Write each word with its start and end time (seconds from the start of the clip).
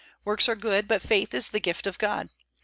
Works 0.25 0.49
are 0.49 0.55
good, 0.55 0.87
but 0.87 1.03
faith 1.03 1.31
is 1.35 1.51
the 1.51 1.59
gift 1.59 1.85
of 1.85 1.99
God. 1.99 2.29